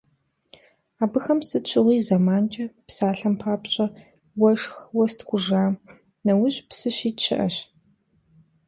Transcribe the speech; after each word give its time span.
Абыхэм 1.03 1.39
сыт 1.47 1.63
щыгъуи 1.69 2.05
зэманкӀэ, 2.07 2.65
псалъэм 2.87 3.35
папщӀэ, 3.41 3.85
уэшх, 4.41 4.75
уэс 4.95 5.13
ткӀуж 5.19 5.45
а 5.61 5.65
нэужь 6.25 6.57
псы 6.67 6.89
щит 6.95 7.17
щыӀэщ. 7.23 7.55